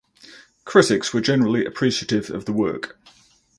[0.65, 2.99] Critics were generally appreciative of the work.